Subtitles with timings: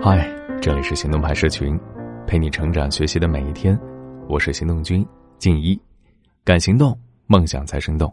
[0.00, 0.28] 嗨，
[0.60, 1.78] 这里是行动派社群，
[2.26, 3.78] 陪你成长学习的每一天。
[4.28, 5.04] 我是行动君
[5.38, 5.78] 静一，
[6.44, 8.12] 敢行动，梦想才生动。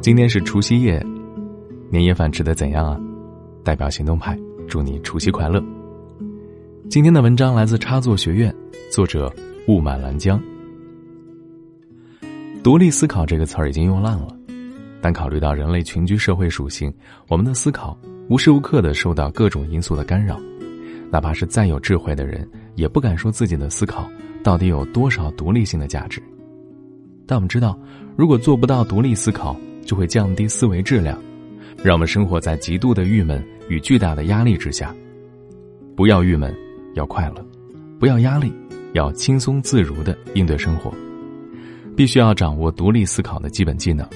[0.00, 1.04] 今天是除夕夜，
[1.90, 3.00] 年夜饭吃的怎样啊？
[3.64, 5.62] 代表行动派祝你除夕快乐。
[6.90, 8.54] 今天的文章来自插座学院，
[8.90, 9.32] 作者
[9.68, 10.40] 雾满兰江。
[12.62, 14.36] 独立思考这个词儿已经用烂了，
[15.02, 16.90] 但考虑到人类群居社会属性，
[17.28, 17.98] 我们的思考。
[18.28, 20.40] 无时无刻的受到各种因素的干扰，
[21.10, 24.08] 哪怕是再有智慧的人，也不敢说自己的思考
[24.42, 26.22] 到底有多少独立性的价值。
[27.26, 27.78] 但我们知道，
[28.16, 31.20] 如果做不到独立思考，就会降低思维质量，
[31.82, 34.94] 让我们生活在极度的郁闷与巨大的压力之下。
[35.96, 36.54] 不要郁闷，
[36.94, 37.44] 要快乐；
[37.98, 38.52] 不要压力，
[38.94, 40.94] 要轻松自如的应对生活。
[41.94, 44.08] 必须要掌握独立思考的基本技能。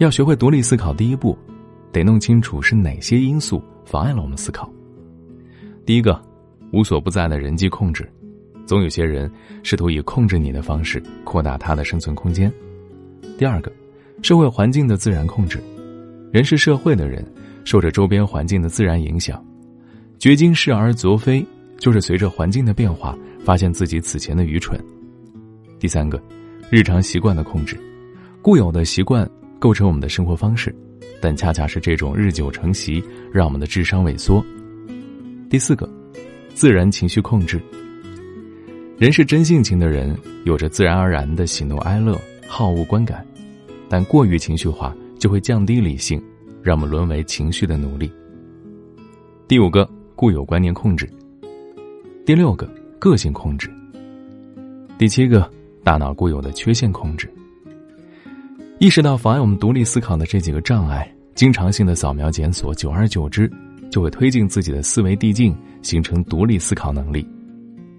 [0.00, 1.36] 要学会独立思考，第一步。
[1.92, 4.72] 得弄清楚是哪些因素妨碍了我们思考。
[5.84, 6.18] 第一个，
[6.72, 8.10] 无所不在的人际控制，
[8.64, 9.30] 总有些人
[9.62, 12.50] 试图以控制你的方式扩大他的生存空间。
[13.36, 13.70] 第二个，
[14.22, 15.62] 社会环境的自然控制，
[16.32, 17.26] 人是社会的人，
[17.64, 19.44] 受着周边环境的自然影响，
[20.18, 21.44] 掘金失而昨非，
[21.76, 24.82] 就是随着环境的变化，发现自己此前的愚蠢。
[25.78, 26.22] 第三个，
[26.70, 27.76] 日常习惯的控制，
[28.40, 29.28] 固有的习惯
[29.60, 30.74] 构成我们的生活方式。
[31.22, 34.42] 但恰恰是这种日久成习，让我们的智商萎缩。
[35.50, 35.86] 第四个，
[36.54, 37.60] 自然情绪控制。
[38.96, 43.26] 人是真性情的人，有着自然而然的喜怒哀乐、好恶观感，
[43.86, 46.22] 但过于情绪化就会降低理性，
[46.62, 48.10] 让我们沦为情绪的奴隶。
[49.46, 51.06] 第五个，固有观念控制。
[52.24, 52.66] 第六个，
[52.98, 53.70] 个性控制。
[54.96, 55.50] 第七个，
[55.84, 57.30] 大脑固有的缺陷控制。
[58.80, 63.46] 意识到妨碍我们独立思考的这几个障碍，经常性的扫描检索，久而久之，
[63.90, 67.28] 就会推进自己的思维递进，形成独立思考能力。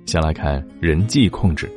[0.08, 1.72] 先来看人际控制。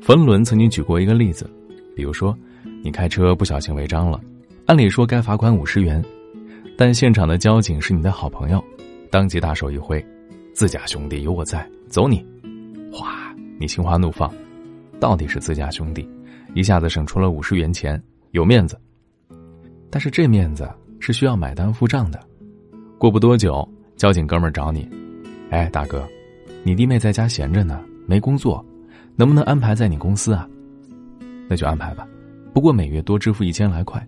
[0.00, 1.50] 冯仑曾经举过一个例子，
[1.94, 2.34] 比如说，
[2.82, 4.18] 你开车不小心违章了，
[4.64, 6.02] 按理说该罚款五十元，
[6.78, 8.64] 但现场的交警是你的好朋友，
[9.10, 10.02] 当即大手一挥
[10.56, 12.24] ：“自家兄弟有我在，走你！”
[12.90, 14.32] 哗，你心花怒放，
[14.98, 16.08] 到底是自家兄弟。
[16.58, 18.02] 一下子省出了五十元钱，
[18.32, 18.76] 有面子。
[19.88, 22.18] 但是这面子是需要买单付账的。
[22.98, 24.90] 过不多久，交警哥们儿找你，
[25.50, 26.04] 哎，大哥，
[26.64, 28.64] 你弟妹在家闲着呢，没工作，
[29.14, 30.48] 能不能安排在你公司啊？
[31.48, 32.04] 那就安排吧，
[32.52, 34.04] 不过每月多支付一千来块。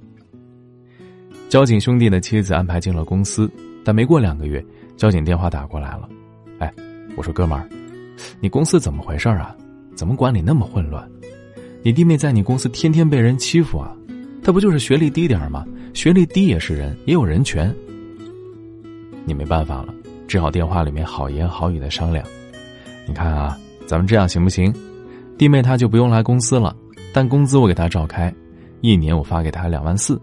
[1.48, 3.48] 交警兄弟的妻子安排进了公司，
[3.84, 4.60] 但没过两个月，
[4.96, 6.08] 交警电话打过来了，
[6.58, 6.74] 哎，
[7.16, 7.64] 我说哥们儿，
[8.40, 9.56] 你公司怎么回事啊？
[9.94, 11.08] 怎么管理那么混乱？
[11.82, 13.96] 你弟妹在你公司天天被人欺负啊，
[14.42, 15.64] 他不就是学历低点吗？
[15.94, 17.74] 学历低也是人，也有人权。
[19.24, 19.94] 你没办法了，
[20.28, 22.24] 只好电话里面好言好语的商量。
[23.08, 24.72] 你看啊，咱们这样行不行？
[25.38, 26.76] 弟妹她就不用来公司了，
[27.14, 28.32] 但工资我给她照开，
[28.82, 30.20] 一年我发给她两万四。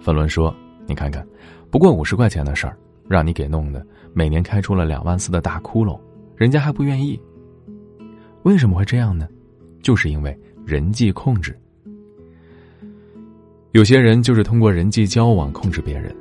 [0.00, 0.52] 芬伦说
[0.86, 1.24] ：“你看看，
[1.70, 2.76] 不过五十块钱的事儿，
[3.08, 5.96] 让你给弄的，每年开出了两万四的大窟窿，
[6.34, 7.20] 人家还不愿意。
[8.42, 9.28] 为什么会这样呢？”
[9.86, 10.36] 就是因为
[10.66, 11.56] 人际控制，
[13.70, 16.12] 有些人就是通过人际交往控制别人，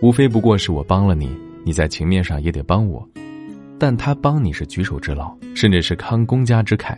[0.00, 1.28] 无非不过是我帮了你，
[1.62, 3.06] 你在情面上也得帮我，
[3.78, 6.96] 但他帮你是举手之劳，甚至是康公家之慨，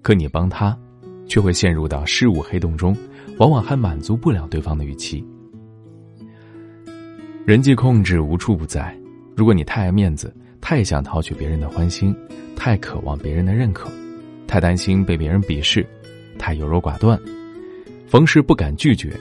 [0.00, 0.78] 可你帮他，
[1.26, 2.96] 却会陷入到事物黑洞中，
[3.38, 5.26] 往往还满足不了对方的预期。
[7.44, 8.96] 人际控制无处不在，
[9.36, 12.14] 如果你太爱面子，太想讨取别人的欢心，
[12.54, 13.90] 太渴望别人的认可。
[14.46, 15.86] 太担心被别人鄙视，
[16.38, 17.20] 太优柔寡断，
[18.06, 19.12] 逢事不敢拒绝，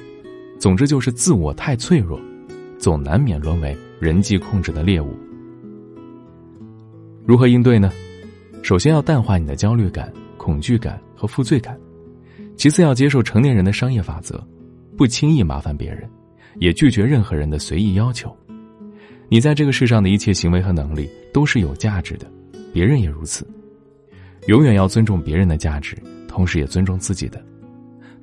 [0.60, 2.20] 总之就是自我太脆弱，
[2.78, 5.16] 总难免沦为人际控制的猎物。
[7.26, 7.92] 如何应对呢？
[8.62, 11.80] 首先要淡化你的焦虑感、恐惧感和负罪感，
[12.56, 14.44] 其次要接受成年人的商业法则，
[14.98, 16.10] 不轻易麻烦别人，
[16.60, 18.36] 也拒绝任何人的随意要求。
[19.28, 22.32] 你在这个世上的一切行为和能力都是有价值的，
[22.72, 23.48] 别人也如此。
[24.48, 25.98] 永远要尊重别人的价值，
[26.28, 27.44] 同时也尊重自己的。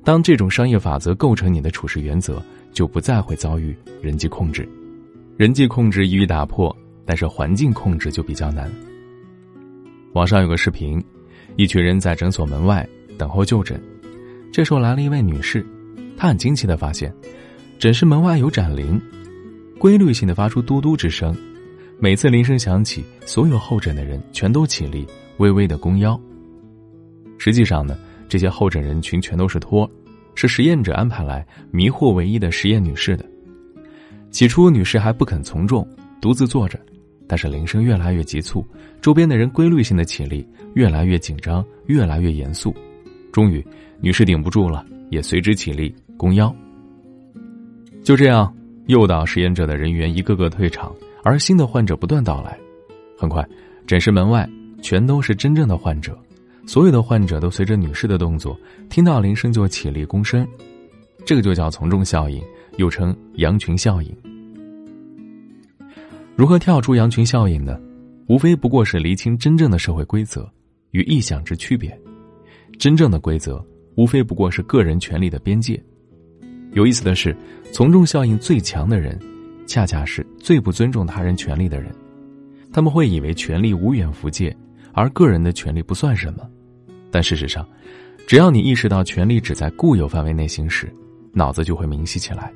[0.03, 2.41] 当这种商业法则构成你的处事原则，
[2.71, 4.67] 就不再会遭遇人际控制。
[5.37, 6.75] 人际控制易于打破，
[7.05, 8.71] 但是环境控制就比较难。
[10.13, 11.03] 网上有个视频，
[11.55, 12.87] 一群人在诊所门外
[13.17, 13.81] 等候就诊，
[14.51, 15.65] 这时候来了一位女士，
[16.15, 17.13] 她很惊奇的发现，
[17.79, 19.01] 诊室门外有盏铃，
[19.79, 21.35] 规律性的发出嘟嘟之声，
[21.97, 25.05] 每次铃声响起，所有候诊的人全都起立。
[25.37, 26.19] 微微的弓腰。
[27.37, 27.97] 实际上呢，
[28.29, 29.89] 这些候诊人群全都是托，
[30.35, 33.25] 是实验者安排来迷惑唯一的实验女士的。
[34.31, 35.87] 起初，女士还不肯从众，
[36.21, 36.79] 独自坐着，
[37.27, 38.65] 但是铃声越来越急促，
[39.01, 42.73] 周边的人规律性的起立越来越紧张，越来越严肃。
[43.31, 43.65] 终于，
[43.99, 46.53] 女士顶不住了，也随之起立弓腰。
[48.03, 48.53] 就这样，
[48.87, 50.93] 诱导实验者的人员一个个退场，
[51.23, 52.57] 而新的患者不断到来。
[53.17, 53.47] 很快，
[53.85, 54.49] 诊室门外
[54.83, 56.15] 全都是真正的患者，
[56.67, 58.59] 所有的患者都随着女士的动作，
[58.89, 60.45] 听到铃声就起立躬身。
[61.25, 62.43] 这个就叫从众效应，
[62.75, 64.13] 又称羊群效应。
[66.35, 67.79] 如何跳出羊群效应呢？
[68.27, 70.49] 无非不过是厘清真正的社会规则
[70.91, 71.97] 与臆想之区别。
[72.77, 73.65] 真正的规则，
[73.95, 75.81] 无非不过是个人权利的边界。
[76.73, 77.35] 有意思的是，
[77.71, 79.17] 从众效应最强的人，
[79.65, 81.89] 恰恰是最不尊重他人权利的人。
[82.73, 84.55] 他们会以为权利无远弗届，
[84.93, 86.47] 而个人的权利不算什么。
[87.11, 87.67] 但事实上，
[88.25, 90.91] 只要你意识到权利只在固有范围内行使，
[91.33, 92.51] 脑子就会明晰起来。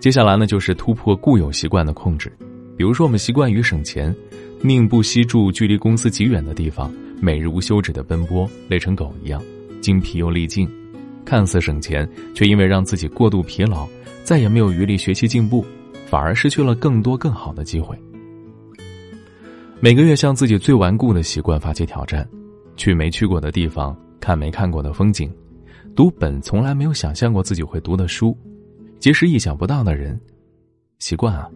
[0.00, 2.32] 接下来呢，就是突破固有习惯的控制。
[2.76, 4.14] 比如说，我们习惯于省钱，
[4.60, 9.42] 宁不惜住距离公司极远的地方，每日无休止的奔波，累成狗一样，
[9.80, 10.68] 精疲又力尽。
[11.24, 13.88] 看似省钱，却因为让自己过度疲劳，
[14.22, 15.64] 再也没有余力学习进步，
[16.06, 17.98] 反而失去了更多更好的机会。
[19.78, 22.26] 每个月向自己最顽固的习惯发起挑战，
[22.76, 25.30] 去没去过的地方，看没看过的风景。
[25.94, 28.36] 读本从来没有想象过自己会读的书，
[28.98, 30.18] 结识意想不到的人，
[30.98, 31.48] 习惯啊，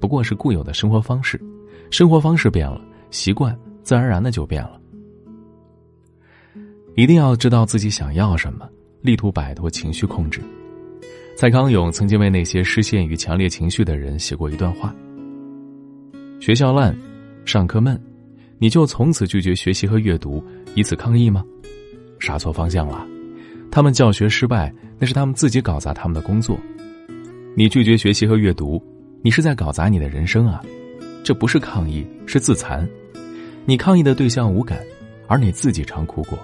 [0.00, 1.40] 不过是固有的生活方式，
[1.88, 2.80] 生活方式变了，
[3.10, 4.80] 习惯自然而然的就变了。
[6.96, 8.68] 一定要知道自己想要什么，
[9.02, 10.40] 力图摆脱情绪控制。
[11.36, 14.92] 蔡康永曾经为那些失陷于强烈情绪的人写过一段话：
[16.40, 16.96] 学校烂，
[17.48, 17.98] 上课闷，
[18.58, 21.42] 你就从此拒绝学习和阅读，以此抗议吗？
[22.18, 23.08] 杀错方向了。
[23.70, 26.58] 他们教学失败，那是他们自己搞砸他们的工作。
[27.56, 28.82] 你拒绝学习和阅读，
[29.22, 30.62] 你是在搞砸你的人生啊！
[31.24, 32.86] 这不是抗议，是自残。
[33.64, 34.80] 你抗议的对象无感，
[35.26, 36.38] 而你自己常哭过。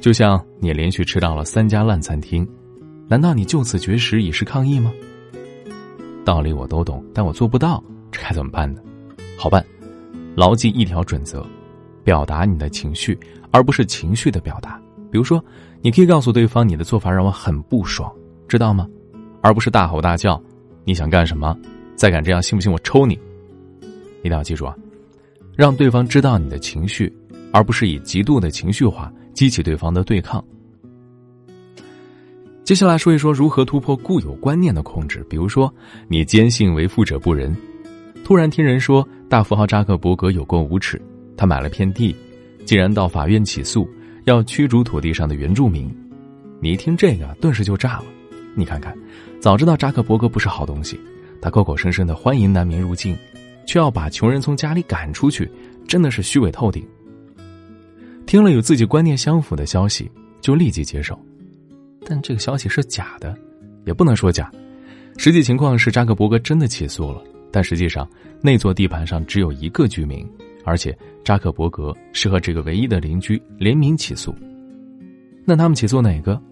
[0.00, 2.44] 就像你连续吃到了三家烂餐厅，
[3.06, 4.92] 难道你就此绝食以示抗议吗？
[6.24, 7.80] 道理我都懂，但我做不到，
[8.10, 8.80] 这该怎么办呢？
[9.38, 9.64] 好办，
[10.36, 11.44] 牢记一条准则：
[12.04, 13.18] 表达你的情绪，
[13.50, 14.80] 而不是情绪的表达。
[15.10, 15.42] 比如说，
[15.80, 18.12] 你可以告诉对方你的做法让我很不爽，
[18.46, 18.86] 知道吗？
[19.40, 20.40] 而不是大吼大叫。
[20.84, 21.56] 你想干什么？
[21.96, 23.18] 再敢这样，信不信我抽你？
[24.22, 24.76] 一定要记住啊，
[25.56, 27.12] 让对方知道你的情绪，
[27.50, 30.44] 而不是以极度的情绪化激起对方的对抗。
[32.62, 35.24] 接下来说一说如何突破固有观念的控制。
[35.30, 35.72] 比如说，
[36.08, 37.56] 你坚信为富者不仁，
[38.26, 41.00] 突然听人说大富豪扎克伯格有够无耻，
[41.36, 42.12] 他买了片地，
[42.64, 43.88] 竟然到法院起诉。
[44.24, 45.88] 要驱逐土地上的原住民，
[46.60, 48.06] 你一听这个，顿时就炸了。
[48.56, 48.92] 你看看，
[49.38, 50.98] 早知道扎克伯格不是好东西，
[51.40, 53.16] 他口口声声的欢迎难民入境，
[53.64, 55.48] 却要把穷人从家里赶出去，
[55.86, 56.84] 真的是虚伪透顶。
[58.26, 61.16] 听了与自己观念相符的消息，就立即接受，
[62.04, 63.38] 但这个消息是假的，
[63.84, 64.50] 也不能说假。
[65.16, 68.08] 实际情况是扎克伯格真的起诉了，但实际上
[68.40, 70.26] 那座地盘上只有一个居民。
[70.68, 74.34] 而且扎克伯格是和这个唯一的邻居联名起诉，
[75.44, 76.42] 那他们起诉哪个？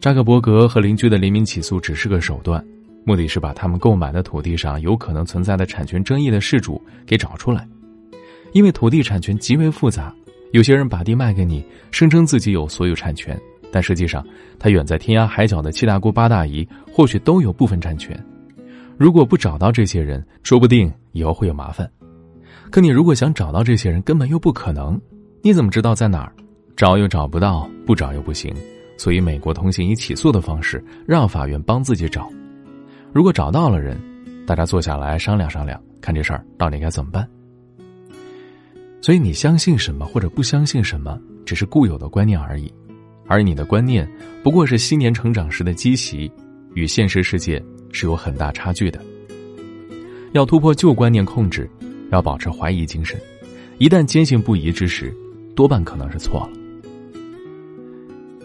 [0.00, 2.64] 扎克伯格和邻居的联名起诉只是个手段，
[3.04, 7.68] 目的是把他们购买的土地上有可能存在的产权争议的事主给找出来。
[8.52, 10.14] 因为土地产权极为复杂，
[10.52, 11.60] 有些人把地卖给你，
[11.90, 13.36] 声称自己有所有产权，
[13.72, 14.24] 但实际上
[14.60, 18.16] 他远在天涯海角的七大姑八大姨或许都有部分产权。
[18.98, 21.90] 如果不找到这些人，说不定以后会有麻烦。
[22.70, 25.00] 可你如果想找到这些人，根本又不可能。
[25.42, 26.32] 你怎么知道在哪儿？
[26.76, 28.54] 找又找不到，不找又不行。
[28.96, 32.28] 所以，美国通信以起诉的方式让法院帮自己找。
[33.12, 33.98] 如果找到了人，
[34.46, 37.28] 大家坐下来商量商量，看这事儿到底该怎么办。
[39.02, 42.72] 所以，你相信什么或者不相信什么，只是固有的观念而已。
[43.28, 44.08] 而你的观念
[44.42, 46.30] 不过是昔年成长时的积习，
[46.74, 47.62] 与现实世界。
[47.96, 49.00] 是有很大差距的。
[50.32, 51.66] 要突破旧观念控制，
[52.10, 53.18] 要保持怀疑精神。
[53.78, 55.10] 一旦坚信不疑之时，
[55.54, 56.50] 多半可能是错了。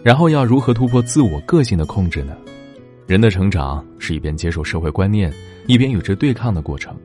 [0.05, 2.33] 然后要如何突破自我个性的控制呢？
[3.07, 5.33] 人的成长是一边接受社会观念，
[5.67, 6.95] 一边与之对抗的过程。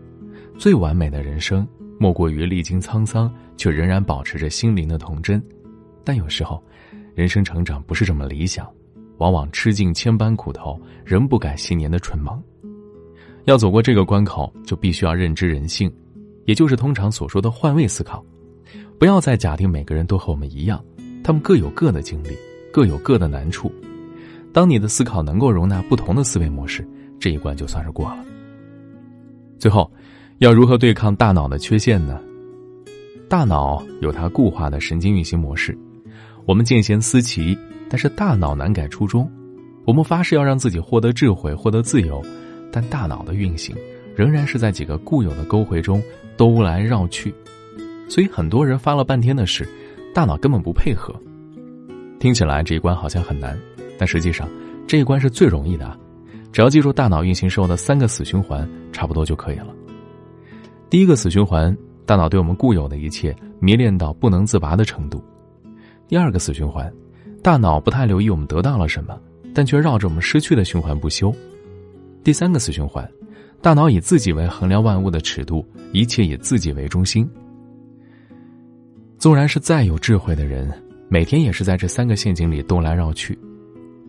[0.56, 1.66] 最完美的人生，
[1.98, 5.42] 莫过于历经沧桑，却仍然保持着心灵的童真。
[6.04, 6.62] 但有时候，
[7.16, 8.64] 人生成长不是这么理想。
[9.18, 12.42] 往往吃尽千般苦头，仍不改昔年的蠢萌。
[13.44, 15.92] 要走过这个关口，就必须要认知人性，
[16.44, 18.24] 也就是通常所说的换位思考。
[18.98, 20.82] 不要再假定每个人都和我们一样，
[21.22, 22.30] 他们各有各的经历，
[22.72, 23.70] 各有各的难处。
[24.52, 26.86] 当你的思考能够容纳不同的思维模式，
[27.20, 28.24] 这一关就算是过了。
[29.58, 29.90] 最后，
[30.38, 32.20] 要如何对抗大脑的缺陷呢？
[33.28, 35.76] 大脑有它固化的神经运行模式，
[36.46, 37.56] 我们见贤思齐，
[37.88, 39.30] 但是大脑难改初衷。
[39.84, 42.22] 我们发誓要让自己获得智慧，获得自由，
[42.72, 43.76] 但大脑的运行
[44.14, 46.02] 仍然是在几个固有的沟回中
[46.36, 47.32] 兜来绕去。
[48.08, 49.68] 所以很多人发了半天的誓，
[50.14, 51.14] 大脑根本不配合。
[52.18, 53.58] 听起来这一关好像很难。
[53.98, 54.48] 但实际上，
[54.86, 55.98] 这一关是最容易的，
[56.52, 59.68] 只要记住大脑运行时候的三个死循环，差不多就可以了。
[60.90, 61.74] 第一个死循环，
[62.04, 65.18] 大脑对我们固有的一切迷恋到不能自拔的程度；
[66.08, 66.92] 第二个死循环，
[67.42, 69.16] 大脑不太留意我们得到了什么，
[69.54, 71.30] 但却绕着我们失去的循环不休；
[72.24, 73.08] 第三个死循环，
[73.62, 77.28] 大脑以自己为衡量万物的尺度，一切以自己为中心。
[79.16, 80.68] 纵然是再有智慧的人，
[81.08, 83.38] 每天也是在这三个陷阱里兜来绕去。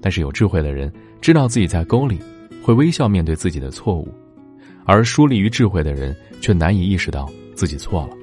[0.01, 0.91] 但是有智慧的人
[1.21, 2.19] 知道自己在沟里，
[2.63, 4.07] 会微笑面对自己的错误；
[4.83, 8.17] 而疏离于智慧的人却难以意识到自己错了。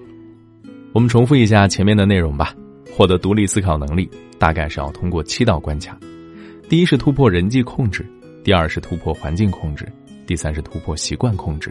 [0.92, 2.54] 我们重复一下前面的内容吧。
[2.96, 4.08] 获得独立思考能力，
[4.44, 5.98] 大概是要通过七道关卡：
[6.68, 8.02] 第一是突破人际控制；
[8.44, 9.86] 第二是突破环境控制；
[10.26, 11.70] 第三是突破习惯控制；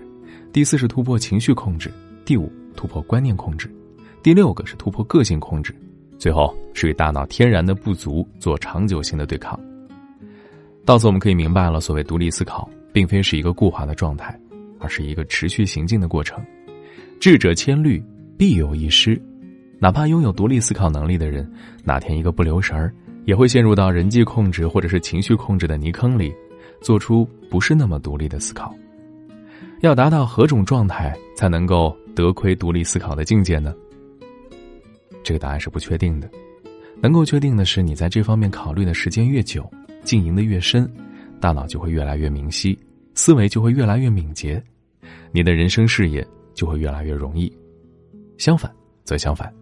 [0.52, 1.92] 第四是突破情绪控制；
[2.26, 3.68] 第五突破观念控制；
[4.24, 5.72] 第六个是突破个性控制；
[6.18, 9.60] 最后是与大脑天然的不足做长久性的对抗。
[10.84, 14.36] 到此，我们可以明白了，所谓独立思考，并非是一个固化的状态，
[14.80, 16.44] 而是一个持续行进的过程。
[17.20, 18.04] 智者千虑，
[18.36, 19.22] 必有一失。
[19.84, 21.46] 哪怕拥有独立思考能力的人，
[21.84, 22.90] 哪天一个不留神儿，
[23.26, 26.34] 也会陷入到人际控制或者是情绪控制的泥坑里，
[26.80, 28.74] 做出不是那么独立的思考。
[29.82, 33.76] 要达到何种状态才能够得窥独立思考的境界呢？
[35.22, 36.30] 这个答案是不确定的。
[37.02, 39.70] 能够确定的是，你在这方面考虑的时间越久。
[40.02, 40.90] 经营的越深，
[41.42, 42.80] 大脑就会越来越明晰，
[43.16, 44.64] 思维就会越来越敏捷，
[45.34, 47.52] 你的人生事业就会越来越容易。
[48.38, 48.74] 相反
[49.04, 49.54] 则相反。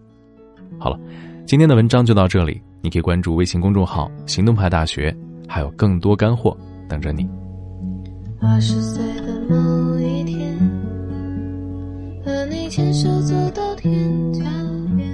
[0.79, 0.99] 好了，
[1.45, 5.15] 今天的文章就到这里，你可以关注微信公众号“行动派大学”，
[5.47, 6.57] 还有更多干货
[6.89, 7.27] 等着你。
[8.41, 10.57] 二十岁的某一天，
[12.25, 14.41] 和你牵手走到天桥
[14.95, 15.07] 边，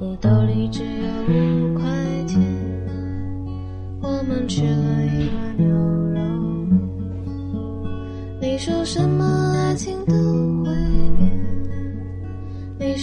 [0.00, 1.84] 你兜里只有五块
[2.26, 2.40] 钱。
[4.00, 6.20] 我们吃了一碗牛肉
[6.70, 6.80] 面。
[8.40, 9.43] 你说什么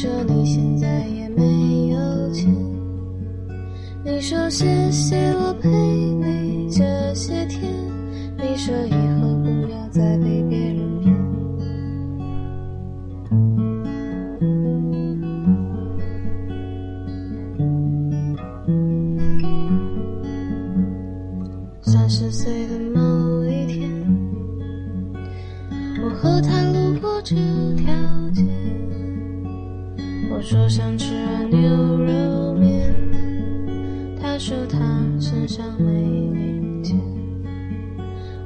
[0.01, 2.51] 说你现在也没有钱。
[4.03, 7.71] 你说谢谢我陪你这些天。
[8.35, 8.73] 你说
[35.51, 36.97] 上没零钱。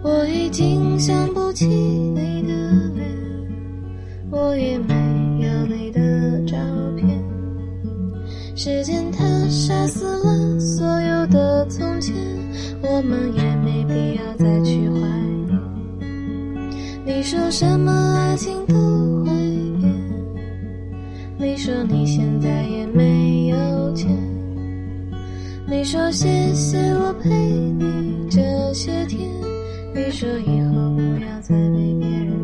[0.02, 2.50] 我已经想不起你的
[2.96, 3.08] 脸，
[4.32, 4.96] 我也没
[5.46, 6.58] 有你的照
[6.98, 7.24] 片。
[8.56, 12.16] 时间它杀死了所有的从前。
[12.82, 14.98] 我们也没必要再去怀
[15.46, 15.60] 念。
[17.06, 18.76] 你说什么爱情都
[19.24, 19.32] 会
[19.80, 19.94] 变。
[21.38, 24.35] 你说你现在也没有钱。
[25.68, 28.40] 你说谢谢我陪你这
[28.74, 29.20] 些天。
[29.96, 32.35] 你说以后不要再被别人